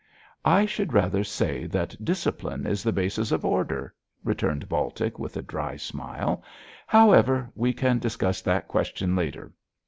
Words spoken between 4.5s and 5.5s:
Baltic, with a